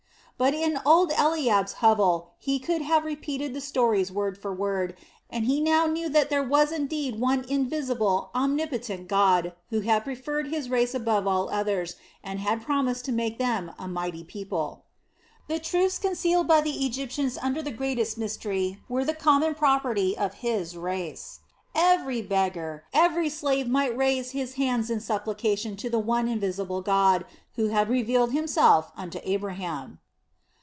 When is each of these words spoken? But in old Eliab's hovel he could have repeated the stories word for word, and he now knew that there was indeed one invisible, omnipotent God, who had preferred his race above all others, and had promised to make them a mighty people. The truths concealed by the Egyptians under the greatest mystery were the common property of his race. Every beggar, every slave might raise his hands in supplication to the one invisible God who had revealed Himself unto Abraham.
But 0.37 0.55
in 0.55 0.79
old 0.87 1.11
Eliab's 1.15 1.73
hovel 1.73 2.31
he 2.39 2.57
could 2.57 2.81
have 2.81 3.05
repeated 3.05 3.53
the 3.53 3.61
stories 3.61 4.11
word 4.11 4.39
for 4.41 4.51
word, 4.51 4.97
and 5.29 5.45
he 5.45 5.61
now 5.61 5.85
knew 5.85 6.09
that 6.09 6.31
there 6.31 6.41
was 6.41 6.71
indeed 6.71 7.19
one 7.19 7.45
invisible, 7.47 8.31
omnipotent 8.33 9.07
God, 9.07 9.53
who 9.69 9.81
had 9.81 10.03
preferred 10.03 10.47
his 10.47 10.67
race 10.67 10.95
above 10.95 11.27
all 11.27 11.47
others, 11.51 11.95
and 12.23 12.39
had 12.39 12.63
promised 12.63 13.05
to 13.05 13.11
make 13.11 13.37
them 13.37 13.71
a 13.77 13.87
mighty 13.87 14.23
people. 14.23 14.85
The 15.47 15.59
truths 15.59 15.99
concealed 15.99 16.47
by 16.47 16.61
the 16.61 16.87
Egyptians 16.87 17.37
under 17.39 17.61
the 17.61 17.69
greatest 17.69 18.17
mystery 18.17 18.79
were 18.89 19.05
the 19.05 19.13
common 19.13 19.53
property 19.53 20.17
of 20.17 20.33
his 20.33 20.75
race. 20.75 21.41
Every 21.75 22.23
beggar, 22.23 22.85
every 22.95 23.29
slave 23.29 23.67
might 23.69 23.95
raise 23.95 24.31
his 24.31 24.55
hands 24.55 24.89
in 24.89 25.01
supplication 25.01 25.75
to 25.77 25.87
the 25.87 25.99
one 25.99 26.27
invisible 26.27 26.81
God 26.81 27.25
who 27.57 27.67
had 27.67 27.87
revealed 27.89 28.31
Himself 28.33 28.91
unto 28.97 29.19
Abraham. 29.23 29.99